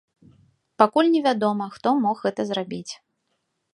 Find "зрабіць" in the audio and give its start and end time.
2.53-2.89